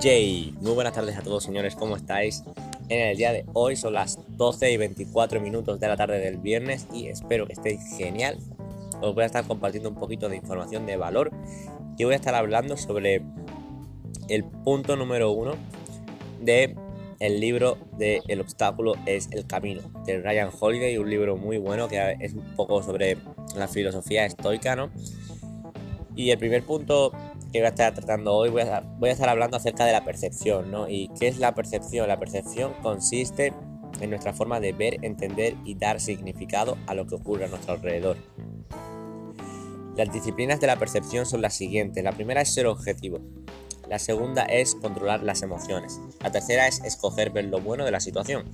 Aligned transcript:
Jay, 0.00 0.54
muy 0.60 0.74
buenas 0.74 0.92
tardes 0.92 1.16
a 1.16 1.22
todos 1.22 1.42
señores, 1.42 1.74
¿cómo 1.74 1.96
estáis? 1.96 2.44
En 2.88 3.00
el 3.00 3.16
día 3.16 3.32
de 3.32 3.44
hoy 3.52 3.74
son 3.74 3.94
las 3.94 4.20
12 4.28 4.70
y 4.70 4.76
24 4.76 5.40
minutos 5.40 5.80
de 5.80 5.88
la 5.88 5.96
tarde 5.96 6.20
del 6.20 6.36
viernes 6.36 6.86
y 6.92 7.08
espero 7.08 7.48
que 7.48 7.54
estéis 7.54 7.80
genial. 7.96 8.38
Os 9.02 9.12
voy 9.12 9.24
a 9.24 9.26
estar 9.26 9.44
compartiendo 9.44 9.88
un 9.88 9.96
poquito 9.96 10.28
de 10.28 10.36
información 10.36 10.86
de 10.86 10.96
valor 10.96 11.32
y 11.96 12.04
voy 12.04 12.12
a 12.12 12.16
estar 12.16 12.36
hablando 12.36 12.76
sobre 12.76 13.22
el 14.28 14.44
punto 14.44 14.94
número 14.94 15.32
uno 15.32 15.56
de 16.40 16.76
el 17.18 17.40
libro 17.40 17.76
de 17.98 18.22
El 18.28 18.40
obstáculo 18.40 18.94
es 19.04 19.28
el 19.32 19.48
camino 19.48 19.82
de 20.06 20.20
Ryan 20.20 20.50
Holiday, 20.60 20.96
un 20.98 21.10
libro 21.10 21.36
muy 21.36 21.58
bueno 21.58 21.88
que 21.88 22.16
es 22.20 22.34
un 22.34 22.54
poco 22.54 22.84
sobre 22.84 23.18
la 23.56 23.66
filosofía 23.66 24.24
estoica, 24.26 24.76
¿no? 24.76 24.90
Y 26.14 26.30
el 26.30 26.38
primer 26.38 26.62
punto 26.62 27.12
que 27.52 27.60
voy 27.60 27.66
a 27.66 27.70
estar 27.70 27.94
tratando 27.94 28.34
hoy, 28.34 28.50
voy 28.50 28.62
a, 28.62 28.82
estar 29.10 29.28
hablando 29.28 29.56
acerca 29.56 29.84
de 29.84 29.92
la 29.92 30.04
percepción, 30.04 30.70
¿no? 30.70 30.88
¿Y 30.88 31.08
qué 31.18 31.28
es 31.28 31.38
la 31.38 31.54
percepción? 31.54 32.08
La 32.08 32.18
percepción 32.18 32.74
consiste 32.82 33.52
en 34.00 34.10
nuestra 34.10 34.32
forma 34.32 34.60
de 34.60 34.72
ver, 34.72 35.04
entender 35.04 35.54
y 35.64 35.74
dar 35.74 36.00
significado 36.00 36.76
a 36.86 36.94
lo 36.94 37.06
que 37.06 37.14
ocurre 37.14 37.46
a 37.46 37.48
nuestro 37.48 37.74
alrededor. 37.74 38.16
Las 39.96 40.12
disciplinas 40.12 40.60
de 40.60 40.68
la 40.68 40.76
percepción 40.76 41.26
son 41.26 41.42
las 41.42 41.54
siguientes. 41.54 42.04
La 42.04 42.12
primera 42.12 42.40
es 42.40 42.54
ser 42.54 42.66
objetivo. 42.66 43.20
La 43.88 43.98
segunda 43.98 44.44
es 44.44 44.74
controlar 44.74 45.22
las 45.22 45.42
emociones. 45.42 45.98
La 46.22 46.30
tercera 46.30 46.68
es 46.68 46.84
escoger 46.84 47.30
ver 47.30 47.46
lo 47.46 47.60
bueno 47.60 47.84
de 47.84 47.90
la 47.90 48.00
situación. 48.00 48.44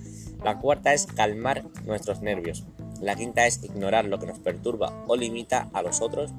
La 0.44 0.58
cuarta 0.60 0.94
es 0.94 1.06
calmar 1.06 1.64
nuestros 1.84 2.22
nervios. 2.22 2.64
La 3.00 3.16
quinta 3.16 3.46
es 3.46 3.62
ignorar 3.64 4.04
lo 4.04 4.18
que 4.18 4.26
nos 4.26 4.38
perturba 4.38 5.04
o 5.08 5.16
limita 5.16 5.68
a 5.72 5.82
los 5.82 6.00
otros 6.00 6.32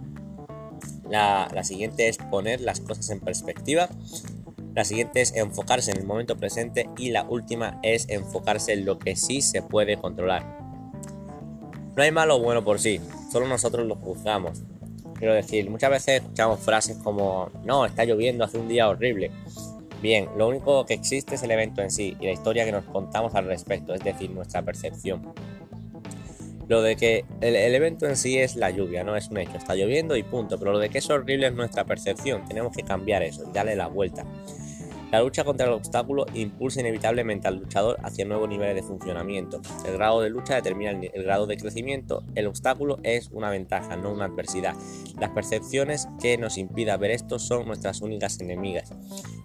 la, 1.10 1.64
siguiente 1.64 2.08
es 2.08 2.18
poner 2.18 2.62
las 2.62 2.80
cosas 2.80 3.10
en 3.10 3.20
perspectiva. 3.20 3.90
La 4.74 4.84
siguiente 4.84 5.22
es 5.22 5.36
enfocarse 5.36 5.92
en 5.92 5.98
el 5.98 6.06
momento 6.06 6.38
presente 6.38 6.90
y 6.98 7.12
la 7.12 7.24
última 7.24 7.80
es 7.82 8.10
enfocarse 8.10 8.74
en 8.74 8.86
lo 8.86 9.00
que 9.00 9.16
sí 9.16 9.42
se 9.42 9.62
puede 9.62 9.98
controlar. 9.98 10.60
No 11.96 12.04
hay 12.04 12.12
malo 12.12 12.36
o 12.36 12.42
bueno 12.42 12.64
por 12.64 12.80
sí, 12.80 13.00
solo 13.32 13.48
nosotros 13.48 13.88
lo 13.88 13.96
juzgamos. 13.96 14.64
Quiero 15.18 15.34
decir, 15.34 15.70
muchas 15.70 15.90
veces 15.90 16.22
escuchamos 16.22 16.60
frases 16.60 16.98
como, 16.98 17.50
no, 17.64 17.86
está 17.86 18.04
lloviendo, 18.04 18.44
hace 18.44 18.58
un 18.58 18.68
día 18.68 18.90
horrible. 18.90 19.32
Bien, 20.02 20.28
lo 20.38 20.50
único 20.50 20.86
que 20.86 20.94
existe 20.94 21.36
es 21.36 21.44
el 21.44 21.52
evento 21.52 21.82
en 21.82 21.90
sí 21.90 22.18
y 22.20 22.26
la 22.26 22.34
historia 22.34 22.66
que 22.66 22.74
nos 22.74 22.84
contamos 22.84 23.34
al 23.34 23.46
respecto, 23.46 23.94
es 23.94 24.04
decir, 24.04 24.30
nuestra 24.30 24.62
percepción. 24.62 25.34
Lo 26.68 26.82
de 26.82 26.96
que 26.96 27.26
el, 27.42 27.56
evento 27.56 28.08
en 28.08 28.18
sí 28.18 28.38
es 28.38 28.56
la 28.56 28.72
lluvia, 28.72 29.04
no 29.04 29.16
es 29.16 29.30
un 29.30 29.38
hecho, 29.38 29.58
está 29.58 29.76
lloviendo 29.76 30.16
y 30.16 30.24
punto, 30.24 30.58
pero 30.58 30.72
lo 30.72 30.80
de 30.80 30.90
que 30.90 30.98
es 30.98 31.10
horrible 31.10 31.48
es 31.48 31.54
nuestra 31.54 31.86
percepción, 31.86 32.46
tenemos 32.46 32.76
que 32.76 32.84
cambiar 32.84 33.22
eso, 33.22 33.44
darle 33.54 33.76
la 33.76 33.88
vuelta. 33.88 34.26
La 35.12 35.22
lucha 35.22 35.44
contra 35.44 35.68
el 35.68 35.74
obstáculo 35.74 36.26
impulsa 36.34 36.82
inevitablemente 36.82 37.48
al 37.48 37.58
luchador 37.58 37.98
hacia 38.04 38.26
nuevos 38.26 38.50
niveles 38.50 38.76
de 38.76 38.84
funcionamiento. 38.84 39.62
El 39.86 39.94
grado 39.94 40.20
de 40.20 40.30
lucha 40.30 40.56
determina 40.56 40.92
el, 40.92 41.24
grado 41.24 41.46
de 41.46 41.56
crecimiento. 41.56 42.24
El 42.34 42.48
obstáculo 42.48 42.98
es 43.04 43.30
una 43.32 43.50
ventaja, 43.50 43.96
no 43.96 44.12
una 44.12 44.26
adversidad. 44.26 44.76
Las 45.20 45.30
percepciones 45.30 46.10
que 46.22 46.38
nos 46.38 46.58
impida 46.58 46.98
ver 46.98 47.12
esto 47.12 47.40
son 47.40 47.68
nuestras 47.68 48.02
únicas 48.02 48.42
enemigas. 48.42 48.92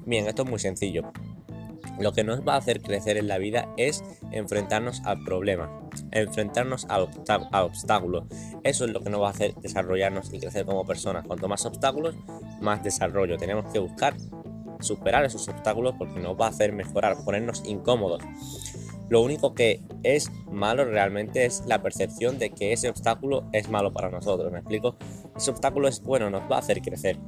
Bien, 0.06 0.26
esto 0.26 0.42
es 0.42 0.50
muy 0.50 0.58
sencillo. 0.58 1.12
Lo 2.00 2.12
que 2.12 2.24
nos 2.24 2.40
va 2.40 2.54
a 2.54 2.58
hacer 2.58 2.80
crecer 2.80 3.18
en 3.18 3.28
la 3.28 3.36
vida 3.36 3.68
es 3.76 4.02
enfrentarnos 4.32 5.02
al 5.04 5.22
problema, 5.22 5.70
enfrentarnos 6.12 6.86
al, 6.88 7.08
obstáculo. 7.52 8.26
Eso 8.64 8.86
es 8.86 8.90
lo 8.90 9.02
que 9.02 9.10
nos 9.10 9.20
va 9.20 9.28
a 9.28 9.30
hacer 9.32 9.54
desarrollarnos 9.56 10.32
y 10.32 10.40
crecer 10.40 10.64
como 10.64 10.86
personas. 10.86 11.26
Cuanto 11.26 11.46
más 11.46 11.66
obstáculos, 11.66 12.16
más 12.62 12.82
desarrollo. 12.82 13.36
Tenemos 13.36 13.70
que 13.70 13.78
buscar 13.78 14.16
superar 14.80 15.26
esos 15.26 15.46
obstáculos 15.48 15.94
porque 15.98 16.20
nos 16.20 16.40
va 16.40 16.46
a 16.46 16.48
hacer 16.48 16.72
mejorar, 16.72 17.22
ponernos 17.22 17.62
incómodos. 17.66 18.22
Lo 19.10 19.20
único 19.20 19.54
que 19.54 19.82
es 20.02 20.30
malo 20.50 20.86
realmente 20.86 21.44
es 21.44 21.64
la 21.66 21.82
percepción 21.82 22.38
de 22.38 22.50
que 22.50 22.72
ese 22.72 22.88
obstáculo 22.88 23.44
es 23.52 23.68
malo 23.68 23.92
para 23.92 24.08
nosotros. 24.08 24.50
¿Me 24.50 24.60
explico? 24.60 24.96
Ese 25.36 25.50
obstáculo 25.50 25.86
es 25.86 26.00
bueno, 26.00 26.30
nos 26.30 26.50
va 26.50 26.56
a 26.56 26.60
hacer 26.60 26.80
crecer. 26.80 27.18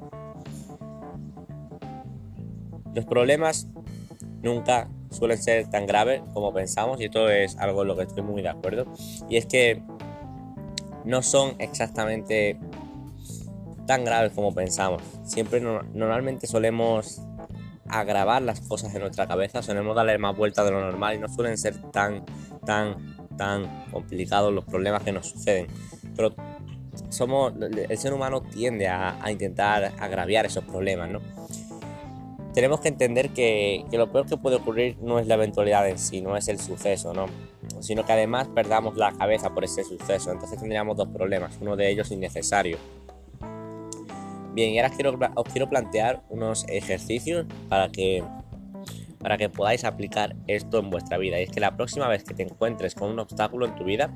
Los 2.94 3.04
problemas 3.04 3.68
nunca 4.42 4.88
suelen 5.10 5.40
ser 5.40 5.68
tan 5.70 5.86
graves 5.86 6.22
como 6.32 6.52
pensamos 6.52 7.00
y 7.00 7.04
esto 7.04 7.28
es 7.28 7.56
algo 7.58 7.82
en 7.82 7.88
lo 7.88 7.96
que 7.96 8.02
estoy 8.02 8.22
muy 8.22 8.42
de 8.42 8.48
acuerdo. 8.48 8.86
Y 9.28 9.36
es 9.36 9.46
que 9.46 9.82
no 11.04 11.22
son 11.22 11.54
exactamente 11.58 12.58
tan 13.86 14.04
graves 14.04 14.32
como 14.32 14.54
pensamos. 14.54 15.02
Siempre 15.24 15.60
normalmente 15.60 16.46
solemos 16.46 17.20
agravar 17.88 18.42
las 18.42 18.60
cosas 18.60 18.94
en 18.94 19.02
nuestra 19.02 19.26
cabeza, 19.26 19.62
solemos 19.62 19.94
darle 19.94 20.16
más 20.18 20.36
vuelta 20.36 20.64
de 20.64 20.70
lo 20.70 20.80
normal 20.80 21.16
y 21.16 21.18
no 21.18 21.28
suelen 21.28 21.58
ser 21.58 21.76
tan, 21.90 22.24
tan, 22.64 23.16
tan 23.36 23.84
complicados 23.90 24.52
los 24.52 24.64
problemas 24.64 25.02
que 25.02 25.12
nos 25.12 25.28
suceden. 25.28 25.66
Pero 26.16 26.34
somos, 27.10 27.52
el 27.60 27.98
ser 27.98 28.12
humano 28.14 28.42
tiende 28.42 28.88
a 28.88 29.30
intentar 29.30 29.92
agraviar 29.98 30.46
esos 30.46 30.64
problemas, 30.64 31.10
¿no? 31.10 31.20
Tenemos 32.54 32.80
que 32.80 32.88
entender 32.88 33.30
que, 33.30 33.84
lo 33.92 34.10
peor 34.12 34.26
que 34.26 34.36
puede 34.36 34.56
ocurrir 34.56 34.96
no 35.00 35.18
es 35.18 35.26
la 35.26 35.34
eventualidad 35.34 35.88
en 35.88 35.98
sí, 35.98 36.20
no 36.20 36.36
es 36.36 36.48
el 36.48 36.58
suceso, 36.58 37.14
¿no? 37.14 37.26
Sino 37.80 38.04
que 38.04 38.12
además 38.12 38.48
perdamos 38.54 38.96
la 38.96 39.12
cabeza 39.12 39.50
por 39.54 39.64
ese 39.64 39.84
suceso. 39.84 40.30
Entonces 40.30 40.58
tendríamos 40.58 40.96
dos 40.96 41.08
problemas, 41.08 41.56
uno 41.60 41.76
de 41.76 41.90
ellos 41.90 42.10
innecesario. 42.10 42.76
Bien, 44.54 44.70
y 44.70 44.78
ahora 44.78 44.90
quiero, 44.90 45.18
os 45.34 45.48
quiero 45.48 45.70
plantear 45.70 46.22
unos 46.28 46.66
ejercicios 46.68 47.46
para 47.70 47.88
que, 47.88 48.22
para 49.18 49.38
que 49.38 49.48
podáis 49.48 49.84
aplicar 49.84 50.36
esto 50.46 50.78
en 50.78 50.90
vuestra 50.90 51.16
vida. 51.16 51.40
Y 51.40 51.44
es 51.44 51.50
que 51.50 51.60
la 51.60 51.74
próxima 51.74 52.06
vez 52.06 52.22
que 52.22 52.34
te 52.34 52.42
encuentres 52.42 52.94
con 52.94 53.10
un 53.10 53.18
obstáculo 53.18 53.64
en 53.64 53.74
tu 53.76 53.84
vida, 53.84 54.12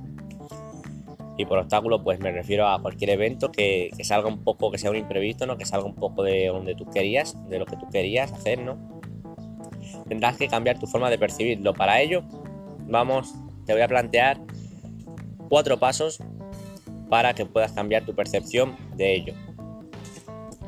y 1.36 1.44
por 1.44 1.58
obstáculo, 1.58 2.02
pues 2.02 2.18
me 2.20 2.32
refiero 2.32 2.66
a 2.68 2.80
cualquier 2.80 3.10
evento 3.10 3.52
que, 3.52 3.90
salga 4.02 4.28
un 4.28 4.42
poco, 4.42 4.70
que 4.70 4.78
sea 4.78 4.90
un 4.90 4.96
imprevisto, 4.96 5.46
¿no? 5.46 5.56
Que 5.58 5.66
salga 5.66 5.86
un 5.86 5.94
poco 5.94 6.22
de 6.22 6.46
donde 6.46 6.74
tú 6.74 6.86
querías, 6.86 7.36
de 7.48 7.58
lo 7.58 7.66
que 7.66 7.76
tú 7.76 7.88
querías 7.90 8.32
hacer, 8.32 8.58
¿no? 8.60 8.78
Tendrás 10.08 10.36
que 10.36 10.48
cambiar 10.48 10.78
tu 10.78 10.86
forma 10.86 11.10
de 11.10 11.18
percibirlo. 11.18 11.74
Para 11.74 12.00
ello, 12.00 12.22
vamos, 12.86 13.34
te 13.66 13.72
voy 13.72 13.82
a 13.82 13.88
plantear 13.88 14.40
cuatro 15.48 15.78
pasos 15.78 16.20
para 17.10 17.34
que 17.34 17.44
puedas 17.44 17.72
cambiar 17.72 18.04
tu 18.04 18.14
percepción 18.14 18.76
de 18.96 19.14
ello. 19.14 19.34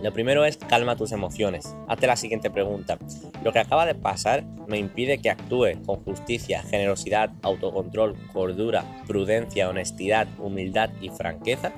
Lo 0.02 0.12
primero 0.12 0.44
es 0.44 0.56
calma 0.56 0.96
tus 0.96 1.12
emociones. 1.12 1.74
Hazte 1.88 2.06
la 2.06 2.16
siguiente 2.16 2.50
pregunta. 2.50 2.98
¿Lo 3.42 3.52
que 3.52 3.60
acaba 3.60 3.86
de 3.86 3.94
pasar 3.94 4.44
me 4.66 4.78
impide 4.78 5.18
que 5.18 5.30
actúe 5.30 5.80
con 5.86 6.02
justicia, 6.04 6.62
generosidad, 6.62 7.30
autocontrol, 7.42 8.16
cordura, 8.32 8.84
prudencia, 9.06 9.68
honestidad, 9.68 10.26
humildad 10.38 10.90
y 11.00 11.10
franqueza? 11.10 11.72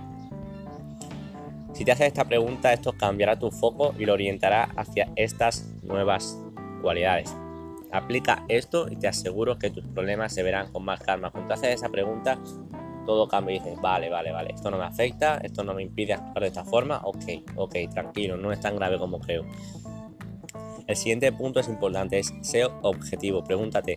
Si 1.74 1.84
te 1.84 1.92
haces 1.92 2.08
esta 2.08 2.24
pregunta, 2.24 2.72
esto 2.72 2.92
cambiará 2.92 3.38
tu 3.38 3.50
foco 3.50 3.94
y 3.98 4.04
lo 4.04 4.14
orientará 4.14 4.64
hacia 4.76 5.08
estas 5.16 5.66
nuevas 5.82 6.38
cualidades. 6.82 7.34
Aplica 7.92 8.44
esto 8.48 8.86
y 8.90 8.96
te 8.96 9.08
aseguro 9.08 9.58
que 9.58 9.70
tus 9.70 9.84
problemas 9.84 10.32
se 10.32 10.42
verán 10.42 10.72
con 10.72 10.84
más 10.84 11.00
calma. 11.00 11.30
Cuando 11.30 11.54
haces 11.54 11.74
esa 11.74 11.88
pregunta, 11.88 12.38
todo 13.04 13.28
cambia 13.28 13.56
y 13.56 13.58
dices, 13.58 13.80
vale, 13.80 14.08
vale, 14.08 14.30
vale, 14.30 14.52
esto 14.54 14.70
no 14.70 14.78
me 14.78 14.84
afecta, 14.84 15.38
esto 15.38 15.64
no 15.64 15.74
me 15.74 15.82
impide 15.82 16.14
actuar 16.14 16.40
de 16.40 16.48
esta 16.48 16.64
forma, 16.64 17.00
ok, 17.04 17.24
ok, 17.56 17.74
tranquilo, 17.92 18.36
no 18.36 18.52
es 18.52 18.60
tan 18.60 18.76
grave 18.76 18.98
como 18.98 19.18
creo. 19.18 19.44
El 20.90 20.96
siguiente 20.96 21.30
punto 21.30 21.60
es 21.60 21.68
importante, 21.68 22.18
es 22.18 22.34
ser 22.40 22.66
objetivo. 22.82 23.44
Pregúntate, 23.44 23.96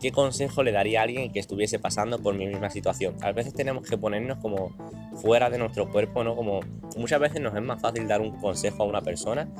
¿qué 0.00 0.10
consejo 0.10 0.62
le 0.62 0.72
daría 0.72 1.00
a 1.00 1.02
alguien 1.02 1.30
que 1.30 1.38
estuviese 1.38 1.78
pasando 1.78 2.18
por 2.18 2.34
mi 2.34 2.46
misma 2.46 2.70
situación? 2.70 3.14
A 3.20 3.30
veces 3.32 3.52
tenemos 3.52 3.86
que 3.86 3.98
ponernos 3.98 4.38
como 4.38 4.74
fuera 5.16 5.50
de 5.50 5.58
nuestro 5.58 5.90
cuerpo, 5.90 6.24
¿no? 6.24 6.34
Como 6.34 6.60
muchas 6.96 7.20
veces 7.20 7.42
nos 7.42 7.54
es 7.54 7.60
más 7.60 7.82
fácil 7.82 8.08
dar 8.08 8.22
un 8.22 8.38
consejo 8.38 8.84
a 8.84 8.86
una 8.86 9.02
persona 9.02 9.50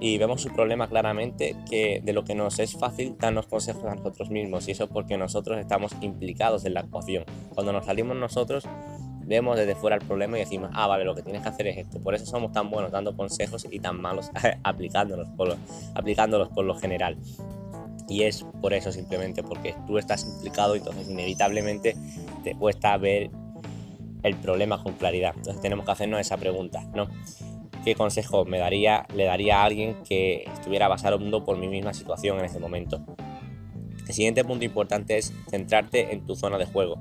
y 0.00 0.16
vemos 0.16 0.40
su 0.40 0.48
problema 0.48 0.88
claramente 0.88 1.54
que 1.68 2.00
de 2.02 2.12
lo 2.14 2.24
que 2.24 2.34
nos 2.34 2.58
es 2.60 2.72
fácil 2.72 3.16
darnos 3.18 3.46
consejos 3.46 3.84
a 3.84 3.94
nosotros 3.94 4.30
mismos 4.30 4.68
y 4.68 4.70
eso 4.70 4.88
porque 4.88 5.18
nosotros 5.18 5.58
estamos 5.58 5.94
implicados 6.00 6.64
en 6.64 6.72
la 6.72 6.80
actuación. 6.80 7.24
Cuando 7.54 7.74
nos 7.74 7.84
salimos 7.84 8.16
nosotros 8.16 8.66
vemos 9.26 9.56
desde 9.56 9.74
fuera 9.74 9.96
el 9.96 10.02
problema 10.04 10.36
y 10.36 10.40
decimos, 10.40 10.70
ah, 10.72 10.86
vale, 10.86 11.04
lo 11.04 11.14
que 11.14 11.22
tienes 11.22 11.42
que 11.42 11.48
hacer 11.48 11.66
es 11.66 11.78
esto. 11.78 12.00
Por 12.00 12.14
eso 12.14 12.26
somos 12.26 12.52
tan 12.52 12.70
buenos 12.70 12.92
dando 12.92 13.16
consejos 13.16 13.66
y 13.70 13.78
tan 13.80 14.00
malos 14.00 14.30
aplicándolos 14.62 15.28
por 15.36 15.48
lo, 15.48 15.56
aplicándolos 15.94 16.48
por 16.48 16.64
lo 16.64 16.74
general. 16.74 17.16
Y 18.08 18.22
es 18.22 18.44
por 18.60 18.72
eso 18.72 18.92
simplemente, 18.92 19.42
porque 19.42 19.74
tú 19.86 19.98
estás 19.98 20.24
implicado 20.24 20.76
y 20.76 20.78
entonces 20.78 21.10
inevitablemente 21.10 21.96
te 22.44 22.54
cuesta 22.54 22.96
ver 22.96 23.30
el 24.22 24.36
problema 24.36 24.82
con 24.82 24.94
claridad. 24.94 25.32
Entonces 25.36 25.60
tenemos 25.60 25.84
que 25.84 25.92
hacernos 25.92 26.20
esa 26.20 26.36
pregunta, 26.36 26.84
qué 27.84 27.94
consejo 27.94 28.44
me 28.44 28.58
daría, 28.58 29.06
le 29.14 29.24
daría 29.24 29.60
a 29.60 29.64
alguien 29.64 29.96
que 30.08 30.44
estuviera 30.52 30.88
basado 30.88 31.18
por 31.44 31.56
mi 31.56 31.68
misma 31.68 31.94
situación 31.94 32.38
en 32.38 32.44
ese 32.44 32.58
momento. 32.58 33.04
El 34.06 34.14
siguiente 34.14 34.44
punto 34.44 34.64
importante 34.64 35.18
es 35.18 35.32
centrarte 35.48 36.12
en 36.12 36.26
tu 36.26 36.36
zona 36.36 36.58
de 36.58 36.66
juego. 36.66 36.96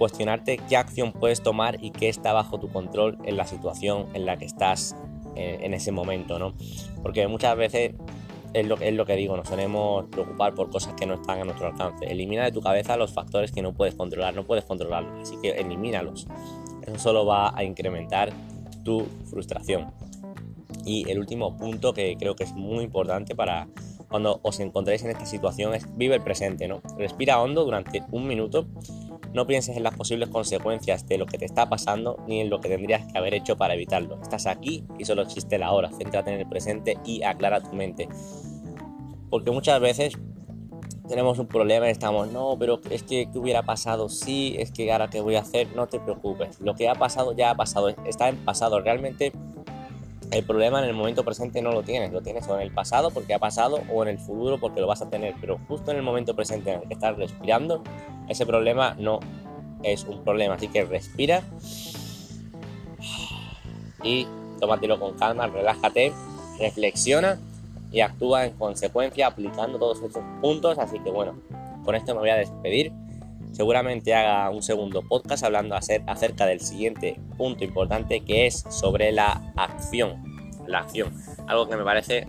Cuestionarte 0.00 0.56
qué 0.66 0.78
acción 0.78 1.12
puedes 1.12 1.42
tomar 1.42 1.76
y 1.84 1.90
qué 1.90 2.08
está 2.08 2.32
bajo 2.32 2.58
tu 2.58 2.70
control 2.70 3.18
en 3.24 3.36
la 3.36 3.44
situación 3.44 4.06
en 4.14 4.24
la 4.24 4.38
que 4.38 4.46
estás 4.46 4.96
eh, 5.36 5.58
en 5.60 5.74
ese 5.74 5.92
momento, 5.92 6.38
¿no? 6.38 6.54
Porque 7.02 7.28
muchas 7.28 7.54
veces 7.54 7.92
es 8.54 8.66
lo, 8.66 8.78
es 8.80 8.94
lo 8.94 9.04
que 9.04 9.14
digo, 9.14 9.36
nos 9.36 9.46
solemos 9.46 10.06
preocupar 10.06 10.54
por 10.54 10.70
cosas 10.70 10.94
que 10.94 11.04
no 11.04 11.16
están 11.16 11.40
a 11.40 11.44
nuestro 11.44 11.66
alcance. 11.66 12.06
Elimina 12.06 12.44
de 12.44 12.50
tu 12.50 12.62
cabeza 12.62 12.96
los 12.96 13.12
factores 13.12 13.52
que 13.52 13.60
no 13.60 13.74
puedes 13.74 13.94
controlar, 13.94 14.34
no 14.34 14.44
puedes 14.44 14.64
controlarlos, 14.64 15.20
así 15.20 15.36
que 15.42 15.50
elimínalos. 15.50 16.26
Eso 16.86 16.98
solo 16.98 17.26
va 17.26 17.52
a 17.54 17.62
incrementar 17.62 18.32
tu 18.84 19.04
frustración. 19.26 19.92
Y 20.86 21.10
el 21.10 21.18
último 21.18 21.58
punto 21.58 21.92
que 21.92 22.16
creo 22.18 22.36
que 22.36 22.44
es 22.44 22.54
muy 22.54 22.84
importante 22.84 23.34
para 23.34 23.68
cuando 24.08 24.40
os 24.42 24.58
encontréis 24.60 25.04
en 25.04 25.10
esta 25.10 25.26
situación 25.26 25.74
es 25.74 25.86
vive 25.96 26.16
el 26.16 26.22
presente, 26.22 26.66
¿no? 26.66 26.80
Respira 26.98 27.40
hondo 27.40 27.64
durante 27.64 28.02
un 28.10 28.26
minuto, 28.26 28.66
no 29.32 29.46
pienses 29.46 29.76
en 29.76 29.82
las 29.82 29.94
posibles 29.94 30.28
consecuencias 30.28 31.06
de 31.06 31.18
lo 31.18 31.26
que 31.26 31.38
te 31.38 31.44
está 31.44 31.68
pasando 31.68 32.16
ni 32.26 32.40
en 32.40 32.50
lo 32.50 32.60
que 32.60 32.68
tendrías 32.68 33.10
que 33.10 33.18
haber 33.18 33.34
hecho 33.34 33.56
para 33.56 33.74
evitarlo. 33.74 34.20
Estás 34.22 34.46
aquí 34.46 34.84
y 34.98 35.04
solo 35.04 35.22
existe 35.22 35.58
la 35.58 35.72
hora, 35.72 35.90
céntrate 35.90 36.32
en 36.32 36.40
el 36.40 36.48
presente 36.48 36.98
y 37.04 37.22
aclara 37.22 37.60
tu 37.60 37.74
mente. 37.74 38.08
Porque 39.30 39.50
muchas 39.50 39.80
veces 39.80 40.18
tenemos 41.08 41.38
un 41.40 41.46
problema 41.46 41.88
y 41.88 41.90
estamos, 41.90 42.30
no, 42.32 42.56
pero 42.58 42.80
es 42.88 43.02
que 43.02 43.28
¿qué 43.32 43.38
hubiera 43.38 43.62
pasado? 43.62 44.08
Sí, 44.08 44.54
es 44.58 44.70
que 44.70 44.92
ahora 44.92 45.10
qué 45.10 45.20
voy 45.20 45.36
a 45.36 45.40
hacer, 45.40 45.68
no 45.74 45.88
te 45.88 45.98
preocupes. 45.98 46.60
Lo 46.60 46.74
que 46.74 46.88
ha 46.88 46.94
pasado 46.94 47.32
ya 47.36 47.50
ha 47.50 47.56
pasado, 47.56 47.88
está 47.88 48.28
en 48.28 48.36
pasado. 48.36 48.80
Realmente 48.80 49.32
el 50.30 50.44
problema 50.44 50.78
en 50.78 50.84
el 50.84 50.94
momento 50.94 51.24
presente 51.24 51.60
no 51.60 51.72
lo 51.72 51.82
tienes, 51.82 52.12
lo 52.12 52.22
tienes 52.22 52.46
o 52.48 52.54
en 52.54 52.62
el 52.62 52.72
pasado 52.72 53.10
porque 53.10 53.34
ha 53.34 53.38
pasado 53.38 53.80
o 53.92 54.02
en 54.02 54.10
el 54.10 54.18
futuro 54.18 54.58
porque 54.58 54.80
lo 54.80 54.86
vas 54.86 55.02
a 55.02 55.10
tener, 55.10 55.34
pero 55.40 55.58
justo 55.66 55.90
en 55.90 55.96
el 55.96 56.02
momento 56.02 56.36
presente 56.36 56.72
en 56.72 56.82
el 56.82 56.88
que 56.88 56.94
estás 56.94 57.16
respirando, 57.16 57.82
ese 58.28 58.46
problema 58.46 58.94
no 58.98 59.20
es 59.82 60.04
un 60.04 60.22
problema, 60.22 60.54
así 60.54 60.68
que 60.68 60.84
respira 60.84 61.42
y 64.02 64.26
tómatelo 64.60 65.00
con 65.00 65.14
calma, 65.14 65.46
relájate, 65.48 66.12
reflexiona 66.58 67.38
y 67.90 68.00
actúa 68.00 68.46
en 68.46 68.52
consecuencia 68.52 69.26
aplicando 69.26 69.78
todos 69.78 70.00
estos 70.02 70.22
puntos, 70.40 70.78
así 70.78 71.00
que 71.00 71.10
bueno, 71.10 71.34
con 71.84 71.94
esto 71.94 72.14
me 72.14 72.20
voy 72.20 72.30
a 72.30 72.36
despedir. 72.36 72.92
Seguramente 73.60 74.14
haga 74.14 74.48
un 74.48 74.62
segundo 74.62 75.02
podcast 75.02 75.44
hablando 75.44 75.74
acerca 75.76 76.46
del 76.46 76.60
siguiente 76.60 77.20
punto 77.36 77.62
importante 77.62 78.20
que 78.20 78.46
es 78.46 78.64
sobre 78.70 79.12
la 79.12 79.52
acción. 79.54 80.24
La 80.66 80.78
acción, 80.78 81.12
algo 81.46 81.68
que 81.68 81.76
me 81.76 81.84
parece 81.84 82.26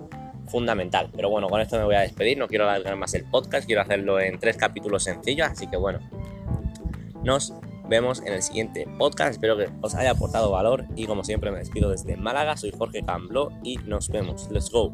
fundamental. 0.50 1.10
Pero 1.16 1.30
bueno, 1.30 1.48
con 1.48 1.62
esto 1.62 1.78
me 1.78 1.86
voy 1.86 1.96
a 1.96 2.02
despedir, 2.02 2.38
no 2.38 2.50
quiero 2.50 2.66
alargar 2.66 2.98
más 2.98 3.14
el 3.14 3.24
podcast, 3.24 3.66
quiero 3.66 3.82
hacerlo 3.82 4.20
en 4.20 4.40
tres 4.40 4.58
capítulos 4.58 5.06
sencillos, 5.06 5.48
así 5.48 5.68
que 5.68 5.78
bueno, 5.78 6.00
nos 7.24 7.54
vemos 7.88 8.20
en 8.26 8.34
el 8.34 8.42
siguiente 8.42 8.86
podcast, 8.98 9.32
espero 9.32 9.56
que 9.56 9.70
os 9.80 9.96
haya 9.96 10.12
aportado 10.12 10.52
valor 10.52 10.84
y 10.98 11.06
como 11.06 11.24
siempre 11.24 11.50
me 11.50 11.60
despido 11.60 11.92
desde 11.92 12.18
Málaga, 12.18 12.58
soy 12.58 12.74
Jorge 12.78 13.04
Cambló 13.04 13.54
y 13.64 13.78
nos 13.78 14.10
vemos, 14.10 14.50
let's 14.52 14.70
go. 14.70 14.94